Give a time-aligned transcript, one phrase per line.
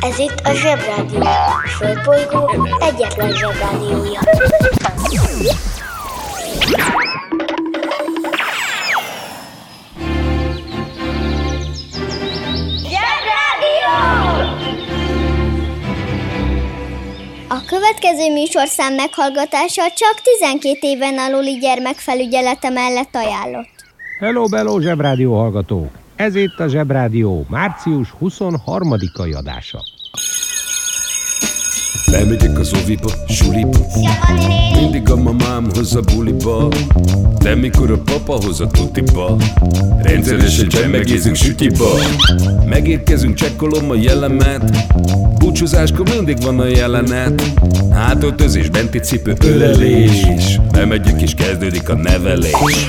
[0.00, 1.20] Ez itt a Zsebrádió.
[1.20, 4.20] A Földbolygó egyetlen Zsebrádiója.
[12.90, 13.94] Zsebrádió!
[17.48, 23.68] A következő műsorszám meghallgatása csak 12 éven aluli gyermekfelügyelete mellett ajánlott.
[24.20, 25.90] Hello, bello, Zsebrádió hallgatók!
[26.20, 29.82] Ez itt a Zsebrádió március 23-ai adása.
[32.10, 33.78] Bemegyek az oviba, suliba.
[34.74, 36.68] Mindig a mamám hoz a buliba.
[37.38, 39.36] De mikor a papa hoz a tutiba
[40.02, 41.88] Rendszeresen csemmegézünk sütiba.
[42.66, 44.86] Megérkezünk, csekkolom a jellemet.
[45.38, 47.42] Búcsúzáskor mindig van a jelenet.
[47.92, 50.26] Hátöltözés, benti cipő, ölelés.
[50.72, 52.88] Bemegyek és kezdődik a nevelés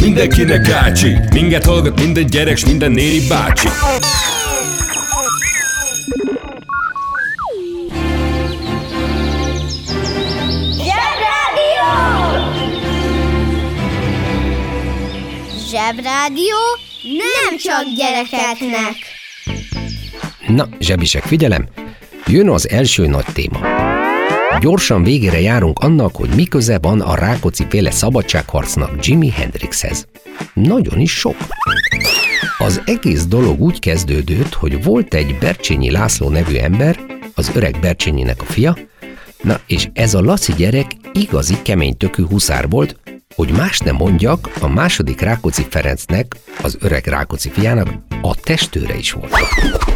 [0.00, 3.68] mindenkinek ácsi Minket hallgat minden gyerek, s minden néri bácsi
[10.76, 11.88] Zsebrádió!
[15.70, 16.56] Zsebrádió
[17.02, 18.96] nem csak gyerekeknek.
[20.46, 21.68] Na, zsebisek, figyelem!
[22.26, 23.87] Jön az első nagy téma.
[24.60, 30.08] Gyorsan végére járunk annak, hogy mi köze van a Rákóczi féle szabadságharcnak Jimi Hendrixhez.
[30.54, 31.36] Nagyon is sok.
[32.58, 36.98] Az egész dolog úgy kezdődött, hogy volt egy Bercsényi László nevű ember,
[37.34, 38.76] az öreg Bercsényinek a fia,
[39.42, 42.96] na és ez a Laci gyerek igazi kemény tökű huszár volt,
[43.38, 47.88] hogy más nem mondjak, a második Rákóczi Ferencnek, az öreg Rákóczi fiának
[48.22, 49.32] a testőre is volt.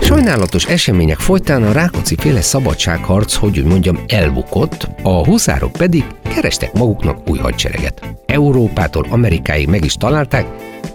[0.01, 6.05] Sajnálatos események folytán a Rákóczi féle szabadságharc, hogy úgy mondjam, elbukott, a huszárok pedig
[6.35, 8.03] kerestek maguknak új hadsereget.
[8.27, 10.47] Európától Amerikáig meg is találták,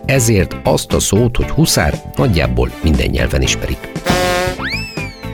[0.05, 3.91] ezért azt a szót, hogy huszár nagyjából minden nyelven ismerik.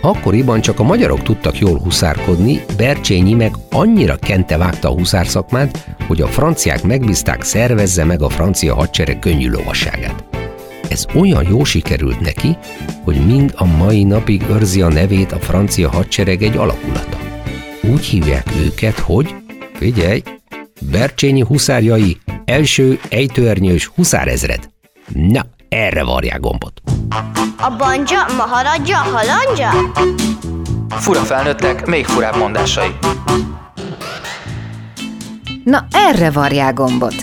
[0.06, 5.88] Akkoriban csak a magyarok tudtak jól huszárkodni, Bercsényi meg annyira kente vágta a huszár szakmát,
[6.08, 10.24] hogy a franciák megbízták szervezze meg a francia hadsereg könnyű lovasságát.
[10.90, 12.58] Ez olyan jó sikerült neki,
[13.04, 17.18] hogy mind a mai napig őrzi a nevét a francia hadsereg egy alakulata.
[17.94, 19.36] Úgy hívják őket, hogy,
[19.74, 20.22] figyelj,
[20.92, 24.70] Bercsényi huszárjai, első ejtőernyős huszárezred.
[25.14, 26.82] Na, erre varják gombot.
[27.58, 29.70] A banja, maharadja, halandja?
[30.90, 32.96] Fura felnőttek, még furább mondásai.
[35.64, 37.16] Na erre varják gombot.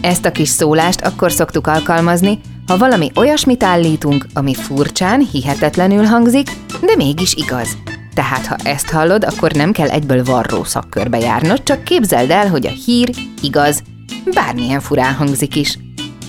[0.00, 6.50] Ezt a kis szólást akkor szoktuk alkalmazni, ha valami olyasmit állítunk, ami furcsán, hihetetlenül hangzik,
[6.80, 7.76] de mégis igaz.
[8.14, 12.66] Tehát ha ezt hallod, akkor nem kell egyből varró szakkörbe járnod, csak képzeld el, hogy
[12.66, 13.10] a hír
[13.42, 13.82] igaz,
[14.34, 15.78] bármilyen furán hangzik is.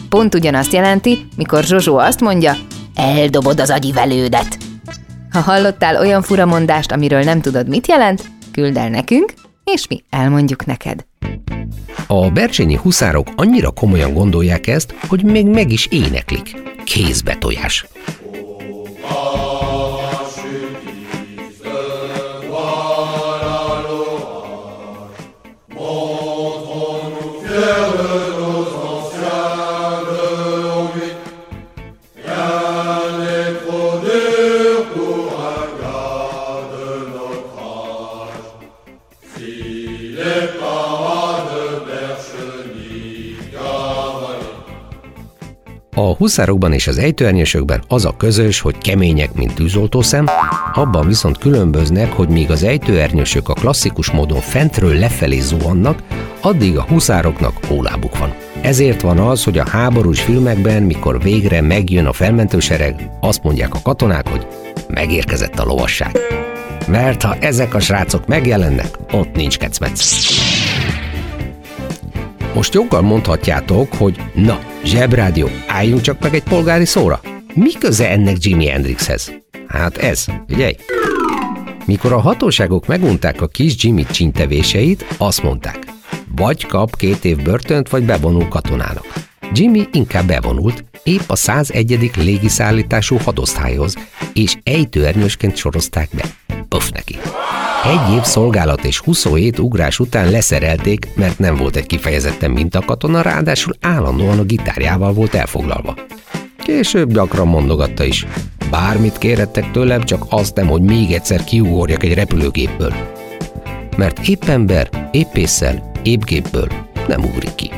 [0.10, 2.56] Pont ugyanazt jelenti, mikor Zsozsó azt mondja,
[2.96, 4.58] eldobod az agyi velődet.
[5.32, 9.34] Ha hallottál olyan furamondást, amiről nem tudod, mit jelent, küld el nekünk,
[9.64, 11.06] és mi elmondjuk neked.
[12.08, 16.62] A bercsényi huszárok annyira komolyan gondolják ezt, hogy még meg is éneklik.
[16.84, 17.86] Kézbe tojás.
[46.00, 50.26] A huszárokban és az ejtőernyősökben az a közös, hogy kemények, mint tűzoltószem,
[50.74, 56.04] abban viszont különböznek, hogy míg az ejtőernyősök a klasszikus módon fentről lefelé zuhannak,
[56.42, 58.34] addig a huszároknak hólábuk van.
[58.62, 63.82] Ezért van az, hogy a háborús filmekben, mikor végre megjön a felmentősereg, azt mondják a
[63.84, 64.48] katonák, hogy
[64.88, 66.18] megérkezett a lovasság.
[66.88, 70.49] Mert ha ezek a srácok megjelennek, ott nincs kecmec.
[72.60, 77.20] Most joggal mondhatjátok, hogy na, zsebrádió, álljunk csak meg egy polgári szóra.
[77.54, 79.34] Mi köze ennek Jimi Hendrixhez?
[79.68, 80.76] Hát ez, figyelj!
[81.86, 85.80] Mikor a hatóságok megunták a kis Jimmy csintevéseit, azt mondták,
[86.36, 89.14] vagy kap két év börtönt, vagy bevonul katonának.
[89.54, 92.12] Jimmy inkább bevonult, épp a 101.
[92.16, 93.96] légiszállítású hadosztályhoz,
[94.34, 96.24] és ejtőernyősként sorozták be.
[96.68, 97.18] Puff neki.
[97.84, 103.74] Egy év szolgálat és 27 ugrás után leszerelték, mert nem volt egy kifejezetten mintakatona, ráadásul
[103.82, 105.96] állandóan a gitárjával volt elfoglalva.
[106.58, 108.26] Később gyakran mondogatta is.
[108.70, 112.94] Bármit kérhettek tőlem, csak azt nem, hogy még egyszer kiugorjak egy repülőgépből.
[113.98, 116.68] Mert épp ember, épp észsel, épp gépből
[117.08, 117.72] nem ugrik ki.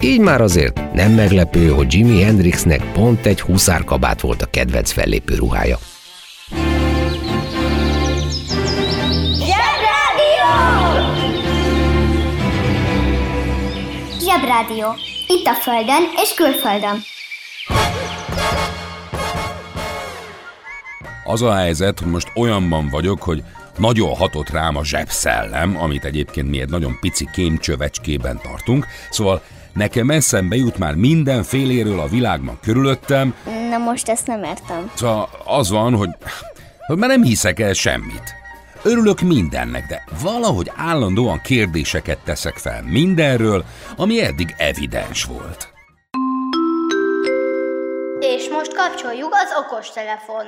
[0.00, 5.34] Így már azért nem meglepő, hogy Jimi Hendrixnek pont egy huszárkabát volt a kedvenc fellépő
[5.34, 5.78] ruhája.
[14.66, 14.94] Zsebrádió.
[15.26, 17.02] Itt a Földön és külföldön.
[21.24, 23.42] Az a helyzet, hogy most olyanban vagyok, hogy
[23.78, 29.42] nagyon hatott rám a zsebszellem, amit egyébként mi egy nagyon pici kémcsövecskében tartunk, szóval
[29.72, 33.34] nekem eszembe jut már mindenféléről a világban körülöttem.
[33.70, 34.90] Na most ezt nem értem.
[34.94, 36.10] Szóval az van, hogy,
[36.86, 38.34] hogy már nem hiszek el semmit.
[38.88, 43.64] Örülök mindennek, de valahogy állandóan kérdéseket teszek fel mindenről,
[43.96, 45.72] ami eddig evidens volt.
[48.20, 50.44] És most kapcsoljuk az okostelefon.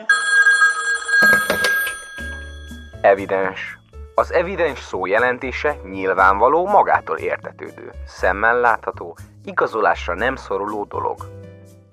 [3.00, 3.78] Evidens.
[4.14, 11.16] Az evidens szó jelentése nyilvánvaló, magától értetődő, szemmel látható, igazolásra nem szoruló dolog.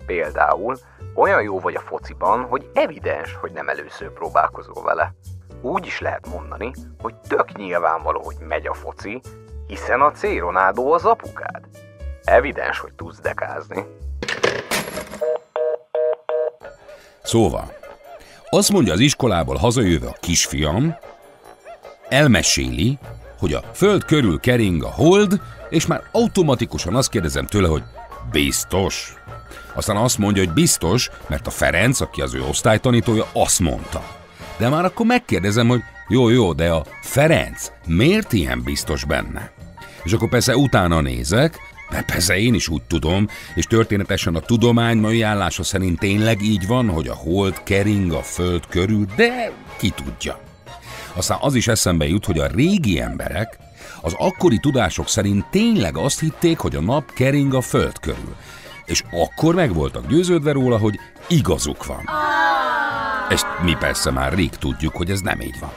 [0.06, 0.78] Például
[1.16, 5.14] olyan jó vagy a fociban, hogy evidens, hogy nem először próbálkozol vele.
[5.62, 6.72] Úgy is lehet mondani,
[7.02, 9.22] hogy tök nyilvánvaló, hogy megy a foci,
[9.68, 10.22] hiszen a C.
[10.22, 11.64] Ronaldo az apukád.
[12.24, 13.86] Evidens, hogy tudsz dekázni.
[17.24, 17.74] Szóval,
[18.50, 20.96] azt mondja az iskolából hazajöve a kisfiam,
[22.10, 22.98] elmeséli,
[23.40, 27.84] hogy a föld körül kering a hold, és már automatikusan azt kérdezem tőle, hogy
[28.32, 29.14] biztos.
[29.74, 34.04] Aztán azt mondja, hogy biztos, mert a Ferenc, aki az ő osztálytanítója, azt mondta.
[34.58, 39.52] De már akkor megkérdezem, hogy jó, jó, de a Ferenc miért ilyen biztos benne?
[40.04, 41.60] És akkor persze utána nézek,
[41.90, 46.68] mert persze én is úgy tudom, és történetesen a tudomány mai állása szerint tényleg így
[46.68, 50.40] van, hogy a hold kering a föld körül, de ki tudja.
[51.14, 53.58] Aztán az is eszembe jut, hogy a régi emberek
[54.02, 58.36] az akkori tudások szerint tényleg azt hitték, hogy a nap kering a föld körül.
[58.86, 62.10] És akkor meg voltak győződve róla, hogy igazuk van.
[63.30, 65.72] Ezt mi persze már rég tudjuk, hogy ez nem így van.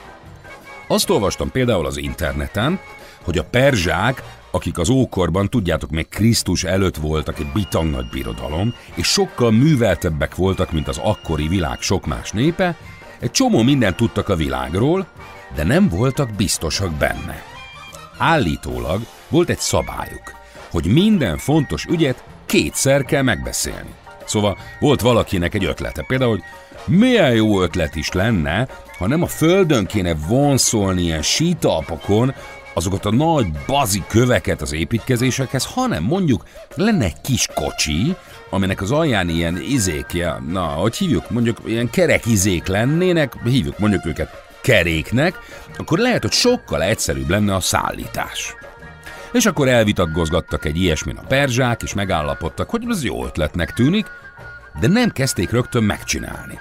[0.88, 2.80] Azt olvastam például az interneten,
[3.24, 8.74] hogy a perzsák, akik az ókorban, tudjátok, még Krisztus előtt voltak egy bitang nagy birodalom,
[8.94, 12.76] és sokkal műveltebbek voltak, mint az akkori világ sok más népe,
[13.18, 15.06] egy csomó mindent tudtak a világról,
[15.54, 17.42] de nem voltak biztosak benne.
[18.18, 20.32] Állítólag volt egy szabályuk,
[20.70, 23.94] hogy minden fontos ügyet kétszer kell megbeszélni.
[24.28, 26.42] Szóval volt valakinek egy ötlete, például, hogy
[26.86, 32.34] milyen jó ötlet is lenne, ha nem a földön kéne vonszolni ilyen sítalpokon
[32.74, 38.16] azokat a nagy bazi köveket az építkezésekhez, hanem mondjuk lenne egy kis kocsi,
[38.50, 44.06] aminek az alján ilyen izék, na, hogy hívjuk, mondjuk ilyen kerek izék lennének, hívjuk mondjuk
[44.06, 45.38] őket keréknek,
[45.76, 48.54] akkor lehet, hogy sokkal egyszerűbb lenne a szállítás.
[49.32, 54.06] És akkor elvitatkozgattak egy ilyesmin a perzsák, és megállapodtak, hogy ez jó ötletnek tűnik,
[54.80, 56.58] de nem kezdték rögtön megcsinálni.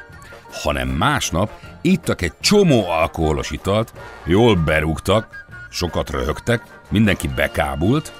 [0.52, 3.94] Hanem másnap ittak egy csomó alkoholos italt,
[4.26, 8.14] jól berúgtak, sokat röhögtek, mindenki bekábult,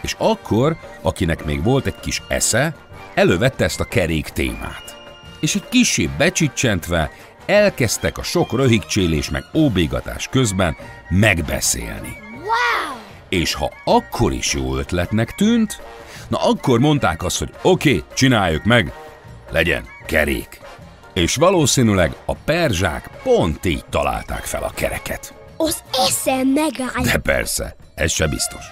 [0.00, 2.74] és akkor, akinek még volt egy kis esze,
[3.14, 4.96] elővette ezt a kerék témát.
[5.40, 7.10] És egy kisé becsicsentve
[7.46, 10.76] elkezdtek a sok röhigcsélés meg óbégatás közben
[11.08, 12.16] megbeszélni.
[12.32, 12.99] Wow!
[13.30, 15.82] És ha akkor is jó ötletnek tűnt,
[16.28, 18.92] na akkor mondták azt, hogy oké, okay, csináljuk meg,
[19.50, 20.60] legyen kerék.
[21.12, 25.34] És valószínűleg a perzsák pont így találták fel a kereket.
[25.56, 27.02] Az eszem megáll.
[27.02, 28.64] De persze, ez se biztos.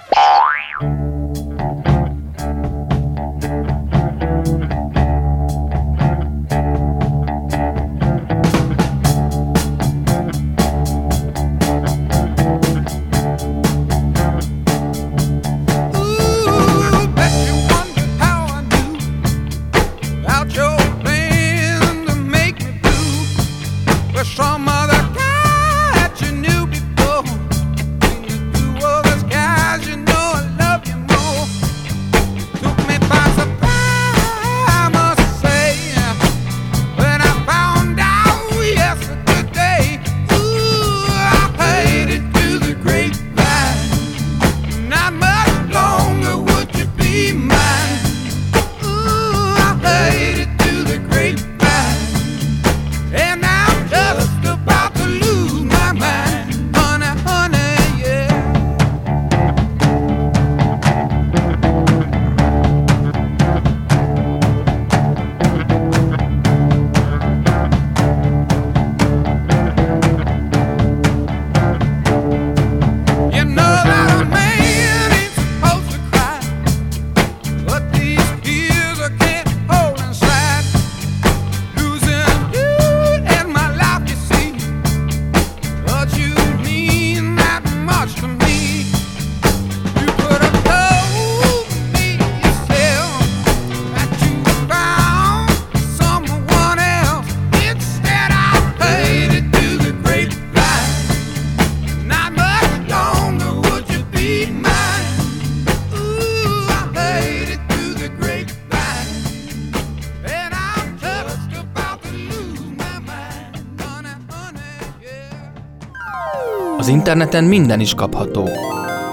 [116.88, 118.49] Az interneten minden is kapható.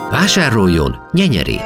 [0.09, 1.61] Vásároljon nyenyerét!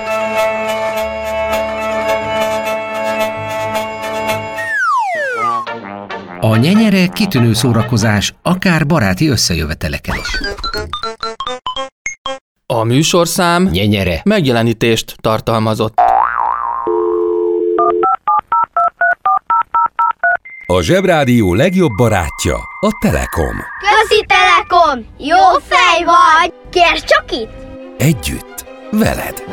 [6.39, 10.39] A nyenyere kitűnő szórakozás, akár baráti összejöveteleken is.
[12.65, 14.21] A műsorszám Nyenyere!
[14.23, 16.08] megjelenítést tartalmazott.
[20.71, 23.55] A Zsebrádió legjobb barátja a Telekom.
[23.79, 25.05] Közi Telekom!
[25.17, 26.53] Jó fej vagy!
[26.69, 27.51] Kérd csak itt!
[27.97, 29.43] Együtt, veled.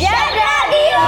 [0.00, 1.06] Zsebrádió!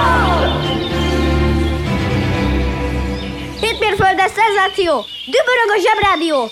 [3.59, 5.05] Hétmérföldes szenzáció!
[5.25, 6.49] Dübörög a Zsebrádió!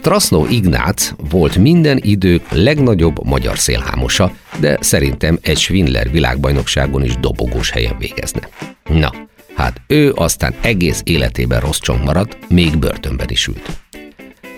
[0.00, 7.70] Strasznó Ignác volt minden idők legnagyobb magyar szélhámosa, de szerintem egy Schwindler világbajnokságon is dobogós
[7.70, 8.48] helyen végezne.
[8.88, 9.12] Na,
[9.54, 13.70] hát ő aztán egész életében rossz csong maradt, még börtönben is ült.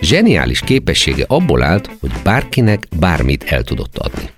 [0.01, 4.29] Zseniális képessége abból állt, hogy bárkinek bármit el tudott adni.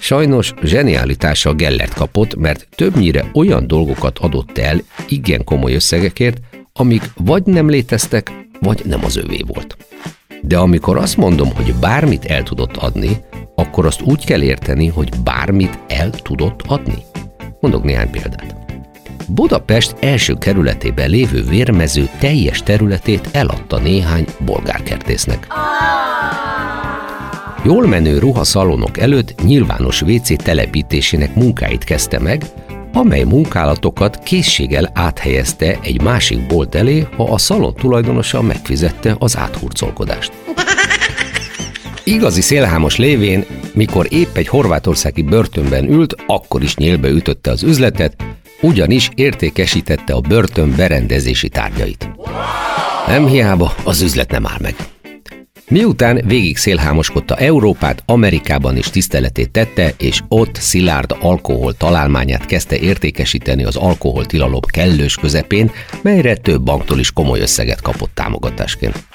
[0.00, 6.38] Sajnos zsenialitása Gellert kapott, mert többnyire olyan dolgokat adott el igen komoly összegekért,
[6.72, 9.76] amik vagy nem léteztek, vagy nem az övé volt.
[10.42, 15.08] De amikor azt mondom, hogy bármit el tudott adni, akkor azt úgy kell érteni, hogy
[15.24, 17.02] bármit el tudott adni.
[17.60, 18.56] Mondok néhány példát.
[19.28, 25.46] Budapest első kerületében lévő vérmező teljes területét eladta néhány bolgárkertésznek.
[27.64, 32.44] Jól menő ruhaszalonok előtt nyilvános WC telepítésének munkáit kezdte meg,
[32.92, 40.32] amely munkálatokat készséggel áthelyezte egy másik bolt elé, ha a szalon tulajdonosa megfizette az áthurcolkodást.
[42.04, 48.24] Igazi szélhámos lévén, mikor épp egy horvátországi börtönben ült, akkor is nyílbe ütötte az üzletet,
[48.60, 52.10] ugyanis értékesítette a börtön berendezési tárgyait.
[53.06, 54.74] Nem hiába, az üzlet nem áll meg.
[55.68, 63.64] Miután végig szélhámoskodta Európát, Amerikában is tiszteletét tette, és ott szilárd alkohol találmányát kezdte értékesíteni
[63.64, 65.70] az alkoholtilalom kellős közepén,
[66.02, 69.06] melyre több banktól is komoly összeget kapott támogatásként.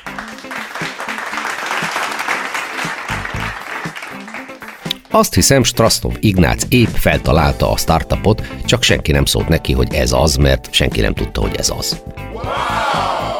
[5.09, 10.11] Azt hiszem, Strasznov Ignác épp feltalálta a startupot, csak senki nem szólt neki, hogy ez
[10.11, 12.03] az, mert senki nem tudta, hogy ez az.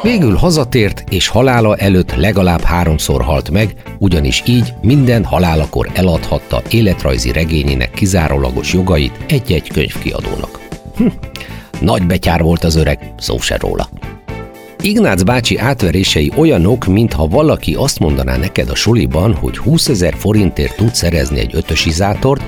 [0.04, 7.32] Végül hazatért, és halála előtt legalább háromszor halt meg, ugyanis így minden halálakor eladhatta életrajzi
[7.32, 10.68] regényének kizárólagos jogait egy-egy könyvkiadónak.
[10.96, 11.06] Hm.
[11.80, 13.88] Nagy betyár volt az öreg, szó se róla.
[14.80, 20.76] Ignác bácsi átverései olyanok, mintha valaki azt mondaná neked a suliban, hogy 20 ezer forintért
[20.76, 22.42] tud szerezni egy ötösizátort,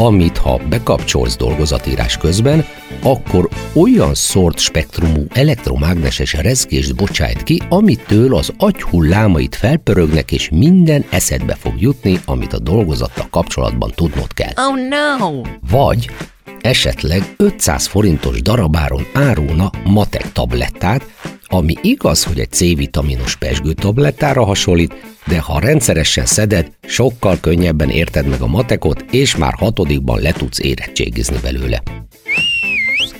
[0.00, 2.64] amit ha bekapcsolsz dolgozatírás közben,
[3.02, 11.54] akkor olyan szort spektrumú elektromágneses rezgést bocsájt ki, amitől az agyhullámait felpörögnek, és minden eszedbe
[11.54, 14.52] fog jutni, amit a dolgozattal kapcsolatban tudnod kell.
[14.56, 15.40] Oh no!
[15.70, 16.10] Vagy
[16.60, 21.04] esetleg 500 forintos darabáron árulna matek tablettát,
[21.52, 24.94] ami igaz, hogy egy C-vitaminos pesgő tablettára hasonlít,
[25.26, 30.58] de ha rendszeresen szeded, sokkal könnyebben érted meg a matekot, és már hatodikban le tudsz
[30.58, 31.82] érettségizni belőle.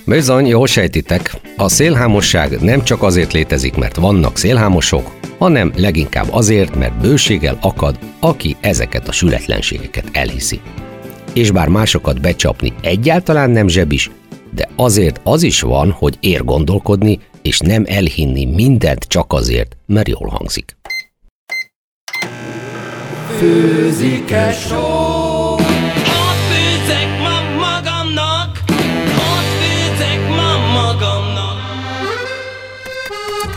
[0.05, 6.75] Bizony, jól sejtitek, a szélhámosság nem csak azért létezik, mert vannak szélhámosok, hanem leginkább azért,
[6.75, 10.59] mert bőséggel akad, aki ezeket a sületlenségeket elhiszi.
[11.33, 14.11] És bár másokat becsapni egyáltalán nem zsebis,
[14.53, 20.07] de azért az is van, hogy ér gondolkodni, és nem elhinni mindent csak azért, mert
[20.07, 20.75] jól hangzik.
[23.37, 24.77] Főzike só
[25.53, 28.59] Ott főzek ma magamnak
[29.07, 31.59] Ott főzek ma magamnak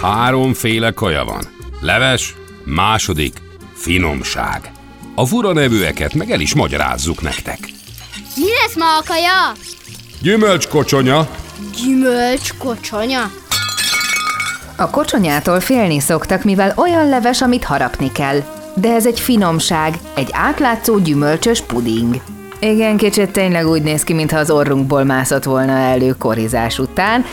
[0.00, 1.44] Háromféle kaja van.
[1.80, 3.36] Leves, második,
[3.74, 4.72] finomság.
[5.14, 7.58] A fura nevűeket meg el is magyarázzuk nektek.
[8.36, 9.52] Mi lesz ma a kaja?
[10.22, 11.28] Gyümölcskocsonya,
[11.82, 13.30] Gyümölcs kocsonya.
[14.76, 18.42] A kocsonyától félni szoktak, mivel olyan leves, amit harapni kell.
[18.74, 22.14] De ez egy finomság, egy átlátszó gyümölcsös puding.
[22.58, 27.24] Igen, kicsit tényleg úgy néz ki, mintha az orrunkból mászott volna elő korizás után,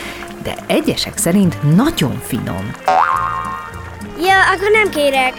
[0.44, 2.72] de egyesek szerint nagyon finom.
[4.24, 5.34] Ja, akkor nem kérek.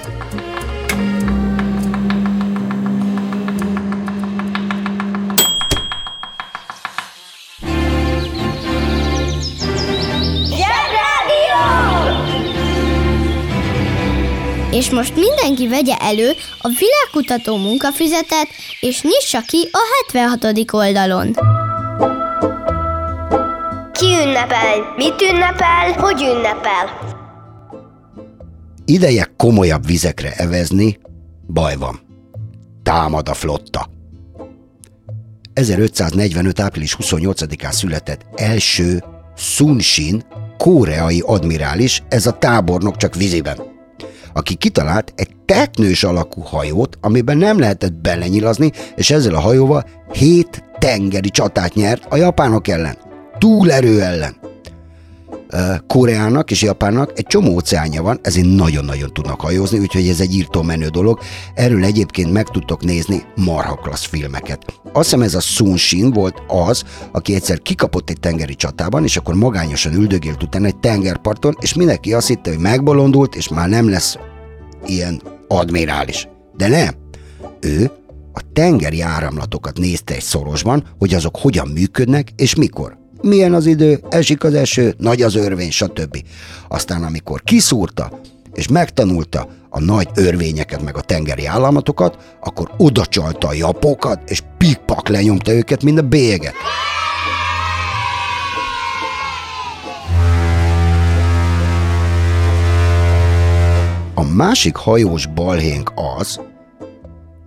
[14.82, 18.48] És most mindenki vegye elő a világkutató munkafüzetet,
[18.80, 19.78] és nyissa ki a
[20.12, 20.72] 76.
[20.72, 21.32] oldalon.
[23.92, 24.94] Ki ünnepel?
[24.96, 25.92] Mit ünnepel?
[25.96, 27.14] Hogy ünnepel?
[28.84, 30.98] Ideje komolyabb vizekre evezni,
[31.46, 32.00] baj van.
[32.82, 33.88] Támad a flotta.
[35.52, 36.60] 1545.
[36.60, 39.04] április 28-án született első
[39.36, 40.22] Sun Shin,
[40.58, 43.71] koreai admirális, ez a tábornok csak víziben,
[44.32, 50.64] aki kitalált egy teknős alakú hajót, amiben nem lehetett belenyilazni, és ezzel a hajóval hét
[50.78, 52.96] tengeri csatát nyert a japánok ellen.
[53.38, 54.40] Túlerő ellen.
[55.86, 60.62] Koreának és Japánnak egy csomó óceánja van, ezért nagyon-nagyon tudnak hajózni, úgyhogy ez egy írtó
[60.62, 61.18] menő dolog.
[61.54, 64.64] Erről egyébként meg tudtok nézni marha klassz filmeket.
[64.92, 69.16] Azt hiszem ez a Sun Shin volt az, aki egyszer kikapott egy tengeri csatában, és
[69.16, 73.90] akkor magányosan üldögélt utána egy tengerparton, és mindenki azt hitte, hogy megbolondult, és már nem
[73.90, 74.16] lesz
[74.86, 76.28] ilyen admirális.
[76.56, 76.94] De nem.
[77.60, 77.90] Ő
[78.32, 84.00] a tengeri áramlatokat nézte egy szorosban, hogy azok hogyan működnek, és mikor milyen az idő,
[84.08, 86.22] esik az eső, nagy az örvény, stb.
[86.68, 88.20] Aztán amikor kiszúrta,
[88.54, 95.08] és megtanulta a nagy örvényeket, meg a tengeri államatokat, akkor odacsalta a japokat, és pikpak
[95.08, 96.54] lenyomta őket, mint a bélyeget.
[104.32, 106.40] Másik hajós balhénk az,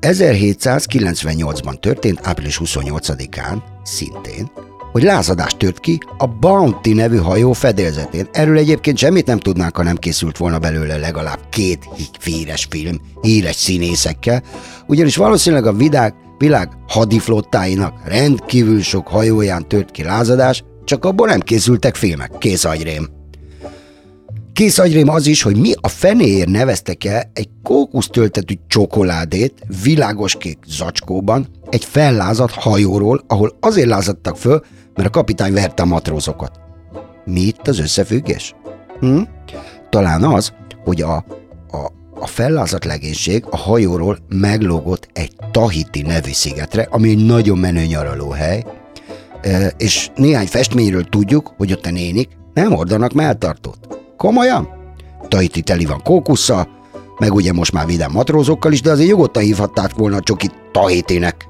[0.02, 4.52] 1798-ban történt, április 28-án, szintén,
[4.92, 8.28] hogy lázadás tört ki a Bounty nevű hajó fedélzetén.
[8.32, 11.90] Erről egyébként semmit nem tudnánk, ha nem készült volna belőle legalább két
[12.24, 14.44] híres film, híres színészekkel,
[14.88, 21.40] ugyanis valószínűleg a világ, világ hadiflottáinak rendkívül sok hajóján tört ki lázadás, csak abból nem
[21.40, 22.32] készültek filmek.
[22.38, 22.68] Kész.
[24.56, 30.58] Kész agyrém az is, hogy mi a fenéért neveztek el egy kókusztöltetű csokoládét világos kék
[30.68, 34.62] zacskóban egy fellázadt hajóról, ahol azért lázadtak föl,
[34.94, 36.60] mert a kapitány verte a matrózokat.
[37.26, 38.56] Mi itt az összefüggés?
[39.00, 39.22] Hm?
[39.90, 41.16] Talán az, hogy a,
[41.72, 47.86] a, a fellázadt legénység a hajóról meglógott egy Tahiti nevű szigetre, ami egy nagyon menő
[47.86, 48.64] nyaralóhely,
[49.78, 53.95] és néhány festményről tudjuk, hogy ott a nénik nem ordanak melltartót.
[54.18, 54.70] Komolyan?
[55.28, 56.68] Tahiti teli van kókusszal,
[57.20, 61.48] meg ugye most már vidám matrózokkal is, de azért nyugodtan hívhatták volna a csokit Tahitinek.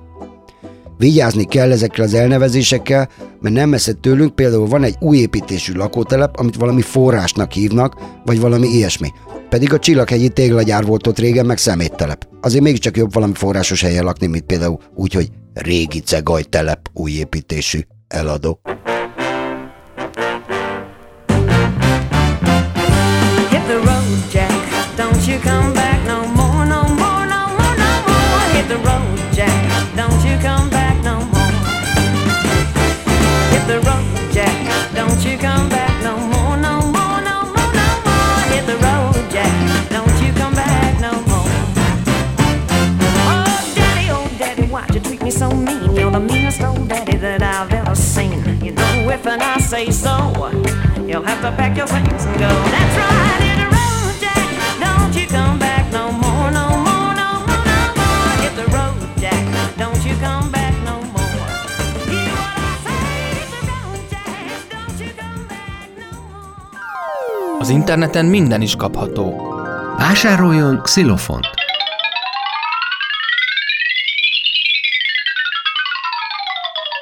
[0.97, 3.09] Vigyázni kell ezekkel az elnevezésekkel,
[3.41, 8.39] mert nem messze tőlünk például van egy új építésű lakótelep, amit valami forrásnak hívnak, vagy
[8.39, 9.09] valami ilyesmi.
[9.49, 12.27] Pedig a Csillaghegyi téglagyár volt ott régen, meg szeméttelep.
[12.41, 17.79] Azért mégiscsak jobb valami forrásos helyen lakni, mint például úgy, hogy régi cegajtelep új építésű
[18.07, 18.59] eladó.
[25.45, 28.41] Come back no more, no more, no more, no more.
[28.55, 29.55] Hit the road, Jack.
[29.95, 31.53] Don't you come back no more.
[33.53, 34.55] Hit the road, Jack.
[34.93, 38.39] Don't you come back no more, no more, no more, no more.
[38.53, 39.53] Hit the road, Jack.
[39.95, 41.51] Don't you come back no more.
[43.29, 45.95] Oh, daddy, oh, daddy, why'd you treat me so mean?
[45.95, 48.41] You're the meanest old daddy that I've ever seen.
[48.63, 50.33] You know, if and I say so,
[51.05, 52.49] you'll have to pack your things and go.
[52.49, 53.54] That's right,
[67.65, 69.53] Az interneten minden is kapható.
[69.97, 71.45] Vásároljon xilofont!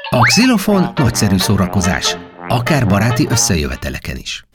[0.09, 4.45] A xilofon nagyszerű szórakozás, akár baráti összejöveteleken is.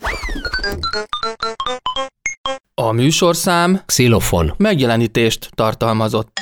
[2.75, 4.55] A műsorszám Xilofon.
[4.57, 6.39] megjelenítést tartalmazott.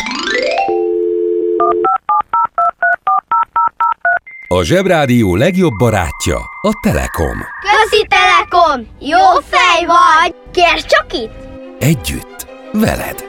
[4.48, 7.38] A Zsebrádió legjobb barátja a Telekom.
[7.60, 8.86] Közi Telekom!
[9.00, 10.34] Jó fej vagy!
[10.52, 11.32] Kérd csak itt!
[11.78, 13.24] Együtt, veled.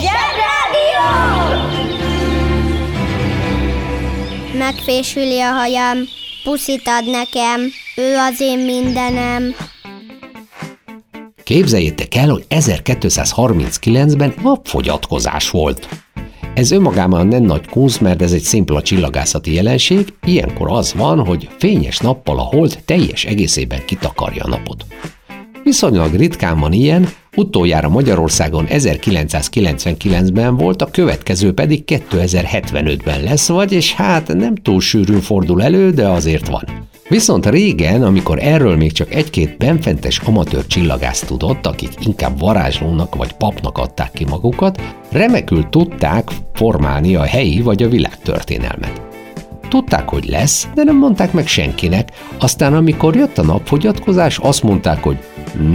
[0.00, 1.08] Zsebrádió!
[4.58, 5.98] Megfésüli a hajam,
[6.44, 7.60] puszit ad nekem,
[7.96, 9.54] ő az én mindenem.
[11.50, 15.88] Képzeljétek el, hogy 1239-ben napfogyatkozás volt.
[16.54, 21.48] Ez önmagában nem nagy kunsz, mert ez egy szimpla csillagászati jelenség, ilyenkor az van, hogy
[21.58, 24.84] fényes nappal a hold teljes egészében kitakarja a napot.
[25.64, 34.34] Viszonylag ritkán van ilyen, utoljára Magyarországon 1999-ben volt, a következő pedig 2075-ben lesz, vagyis hát
[34.34, 36.89] nem túl sűrűn fordul elő, de azért van.
[37.10, 43.32] Viszont régen, amikor erről még csak egy-két benfentes amatőr csillagász tudott, akik inkább varázslónak vagy
[43.32, 49.02] papnak adták ki magukat, remekül tudták formálni a helyi vagy a világtörténelmet.
[49.68, 55.02] Tudták, hogy lesz, de nem mondták meg senkinek, aztán amikor jött a napfogyatkozás, azt mondták,
[55.02, 55.18] hogy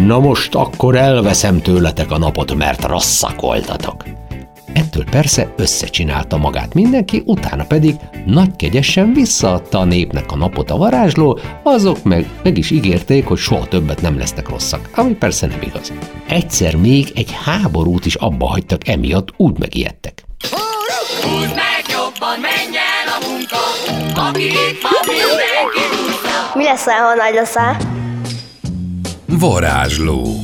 [0.05, 4.03] na most akkor elveszem tőletek a napot, mert rosszak voltatok.
[4.75, 10.77] Ettől persze összecsinálta magát mindenki, utána pedig nagy kegyesen visszaadta a népnek a napot a
[10.77, 15.61] varázsló, azok meg meg is ígérték, hogy soha többet nem lesznek rosszak, ami persze nem
[15.61, 15.93] igaz.
[16.27, 20.23] Egyszer még egy háborút is abba hagytak emiatt, úgy megijedtek.
[21.21, 23.61] Húzd meg jobban, menj el a munka,
[24.29, 25.79] aki itt van, mindenki
[26.53, 27.77] Mi leszel, ha nagy leszel?
[29.25, 30.35] Varázsló.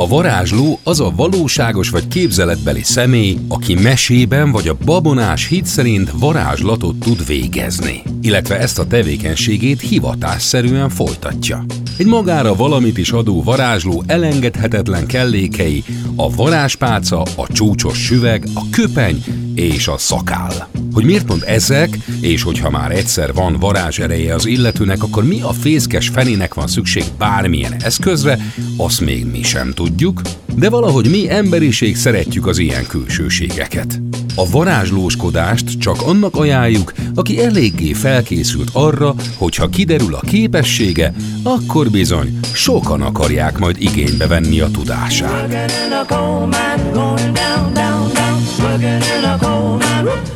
[0.00, 6.10] A varázsló az a valóságos vagy képzeletbeli személy, aki mesében vagy a babonás hit szerint
[6.18, 11.64] varázslatot tud végezni, illetve ezt a tevékenységét hivatásszerűen folytatja.
[11.96, 15.84] Egy magára valamit is adó varázsló elengedhetetlen kellékei
[16.16, 20.68] a varázspálca, a csúcsos süveg, a köpeny és a szakál.
[20.98, 25.40] Hogy miért pont ezek, és hogyha már egyszer van varázs ereje az illetőnek, akkor mi
[25.40, 28.38] a fészkes fenének van szükség bármilyen eszközre,
[28.76, 30.20] azt még mi sem tudjuk,
[30.54, 34.00] de valahogy mi emberiség szeretjük az ilyen külsőségeket.
[34.38, 41.90] A varázslóskodást csak annak ajánljuk, aki eléggé felkészült arra, hogy ha kiderül a képessége, akkor
[41.90, 45.52] bizony sokan akarják majd igénybe venni a tudását.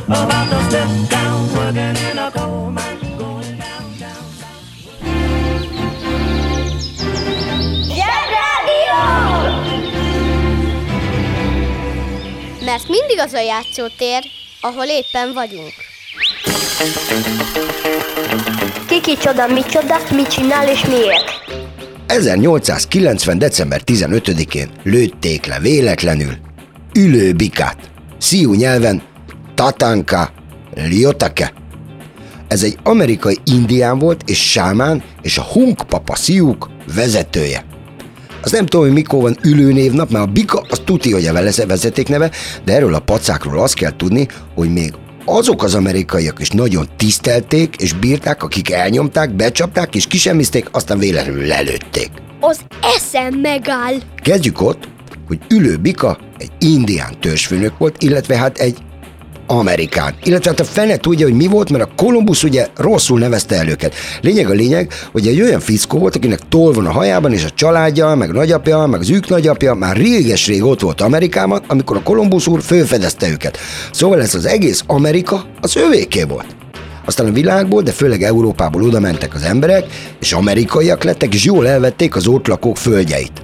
[0.07, 1.33] About to step down.
[1.55, 2.92] Working in a coal mine,
[12.65, 14.23] Mert mindig az a játszótér,
[14.61, 15.73] ahol éppen vagyunk.
[18.87, 21.25] Kiki csoda, mi csoda, mit csinál és miért?
[22.05, 23.37] 1890.
[23.37, 26.33] december 15-én lőtték le véletlenül
[26.95, 27.77] ülőbikát.
[28.17, 29.01] Sziú nyelven
[29.55, 30.31] Tatanka
[30.75, 31.53] Liotake.
[32.47, 37.72] Ez egy amerikai indián volt és sámán és a Hunk Papa Sziúk vezetője.
[38.43, 41.33] Az nem tudom, hogy mikor van ülőnévnap, mert a bika az tuti, hogy a
[41.67, 42.31] vezetékneve,
[42.65, 44.93] de erről a pacákról azt kell tudni, hogy még
[45.25, 51.45] azok az amerikaiak is nagyon tisztelték és bírták, akik elnyomták, becsapták és kisemmizték, aztán véletlenül
[51.45, 52.09] lelőtték.
[52.39, 52.59] Az
[52.95, 53.95] eszem megáll.
[54.15, 54.87] Kezdjük ott,
[55.27, 58.77] hogy ülő bika egy indián törzsfőnök volt, illetve hát egy
[59.47, 60.13] amerikán.
[60.23, 63.67] Illetve hát a fene tudja, hogy mi volt, mert a Kolumbusz ugye rosszul nevezte el
[63.67, 63.93] őket.
[64.21, 67.49] Lényeg a lényeg, hogy egy olyan fickó volt, akinek toll van a hajában, és a
[67.49, 72.47] családja, meg nagyapja, meg az ők nagyapja már réges-rég ott volt Amerikában, amikor a Kolumbusz
[72.47, 73.57] úr fölfedezte őket.
[73.91, 76.55] Szóval ez az egész Amerika az övéké volt.
[77.05, 79.85] Aztán a világból, de főleg Európából oda mentek az emberek,
[80.19, 83.41] és amerikaiak lettek, és jól elvették az ott lakók földjeit.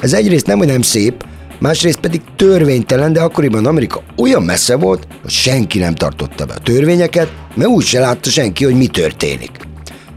[0.00, 1.24] Ez egyrészt nem, hogy nem szép,
[1.58, 6.58] másrészt pedig törvénytelen, de akkoriban Amerika olyan messze volt, hogy senki nem tartotta be a
[6.58, 9.50] törvényeket, mert úgy se látta senki, hogy mi történik.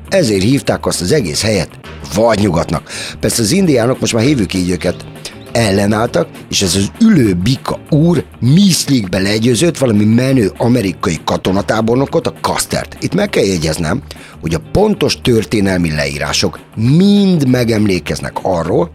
[0.09, 1.69] Ezért hívták azt az egész helyet
[2.15, 2.89] vadnyugatnak.
[3.19, 5.05] Persze az indiánok, most már hívjuk így őket,
[5.51, 12.97] ellenálltak, és ez az ülő bika úr Miszlikbe legyőzött valami menő amerikai katonatábornokot, a Kastert.
[12.99, 14.01] Itt meg kell jegyeznem,
[14.41, 18.91] hogy a pontos történelmi leírások mind megemlékeznek arról,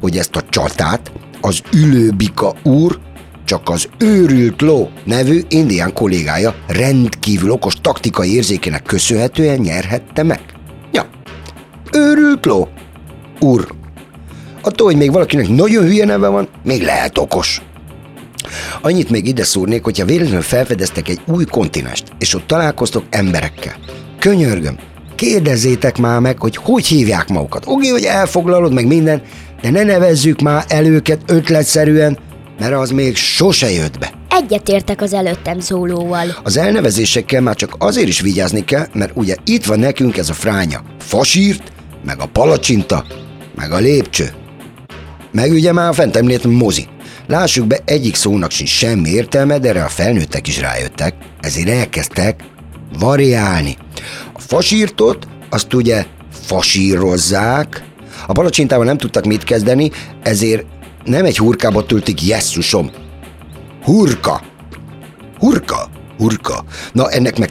[0.00, 2.98] hogy ezt a csatát az ülő bika úr
[3.44, 10.40] csak az őrült ló nevű indián kollégája rendkívül okos taktikai érzékének köszönhetően nyerhette meg.
[10.92, 11.08] Ja,
[11.92, 12.68] őrült ló
[13.40, 13.78] úr
[14.62, 17.62] Attól, hogy még valakinek nagyon hülye neve van, még lehet okos.
[18.82, 23.74] Annyit még ide szúrnék, hogyha véletlenül felfedeztek egy új kontinest, és ott találkoztok emberekkel.
[24.18, 24.78] Könyörgöm,
[25.14, 27.64] kérdezzétek már meg, hogy hogy hívják magukat.
[27.66, 29.22] Oké, hogy elfoglalod meg minden,
[29.62, 32.18] de ne nevezzük már el őket ötletszerűen,
[32.58, 34.12] mert az még sose jött be.
[34.30, 36.26] Egyetértek az előttem szólóval.
[36.42, 40.32] Az elnevezésekkel már csak azért is vigyázni kell, mert ugye itt van nekünk ez a
[40.32, 40.82] fránya.
[40.98, 41.72] Fasírt,
[42.04, 43.04] meg a palacsinta,
[43.54, 44.32] meg a lépcső.
[45.32, 46.86] Meg ugye már a fent említett mozi.
[47.26, 52.40] Lássuk be, egyik szónak sincs semmi értelme, de erre a felnőttek is rájöttek, ezért elkezdtek
[52.98, 53.76] variálni.
[54.32, 57.82] A fasírtot azt ugye fasírozzák,
[58.26, 59.90] a palacsintával nem tudtak mit kezdeni,
[60.22, 60.64] ezért
[61.04, 62.90] nem egy hurkába töltik jesszusom.
[63.82, 64.42] Hurka.
[65.38, 65.88] Hurka.
[66.18, 66.64] Hurka.
[66.92, 67.50] Na ennek meg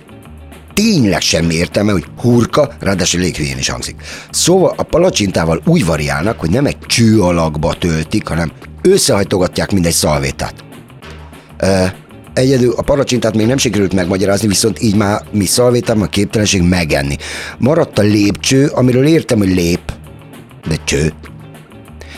[0.73, 4.01] tényleg semmi értelme, hogy hurka, ráadásul elég hülyén is hangzik.
[4.29, 8.51] Szóval a palacsintával úgy variálnak, hogy nem egy cső alakba töltik, hanem
[8.81, 10.53] összehajtogatják mindegy szalvétát.
[11.57, 11.85] Ö,
[12.33, 17.15] Egyedül a paracsintát még nem sikerült megmagyarázni, viszont így már mi szalvétám a képtelenség megenni.
[17.57, 19.88] Maradt a lépcső, amiről értem, hogy lép,
[20.67, 21.13] de cső.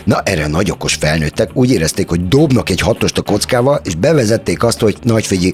[0.03, 3.95] Na erre a nagy okos felnőttek úgy érezték, hogy dobnak egy hatost a kockával, és
[3.95, 5.53] bevezették azt, hogy nagy figyelj,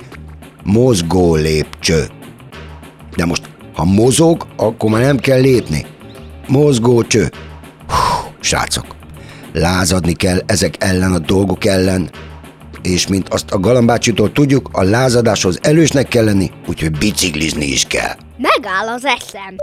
[0.64, 2.08] mozgó lépcső.
[3.16, 5.86] De most, ha mozog, akkor már nem kell lépni.
[6.48, 7.32] Mozgó cső.
[7.88, 8.86] Hú, srácok,
[9.54, 12.10] lázadni kell ezek ellen a dolgok ellen,
[12.82, 18.16] és mint azt a galambácsitól tudjuk, a lázadáshoz elősnek kell lenni, úgyhogy biciklizni is kell.
[18.38, 19.56] Megáll az eszem.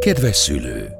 [0.00, 0.99] Kedves szülő!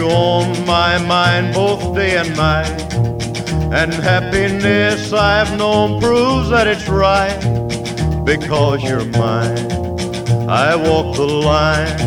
[0.00, 2.80] you on my mind both day and night.
[3.72, 7.38] And happiness I've known proves that it's right
[8.24, 9.70] because you're mine.
[10.48, 11.98] I walk the line.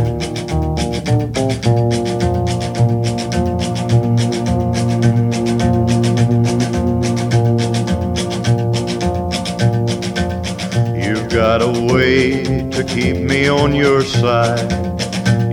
[11.06, 14.92] You've got a way to keep me on your side.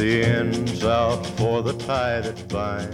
[0.00, 2.89] the ends out for the tie that binds.